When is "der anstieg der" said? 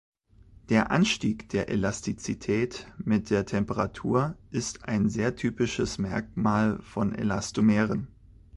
0.69-1.69